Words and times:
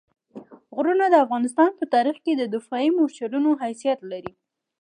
غرونه 0.75 1.05
د 1.09 1.15
افغانستان 1.25 1.71
په 1.79 1.85
تاریخ 1.93 2.17
کې 2.25 2.33
د 2.35 2.43
دفاعي 2.55 2.89
مورچلونو 2.97 3.49
حیثیت 3.63 3.99
لري. 4.11 4.33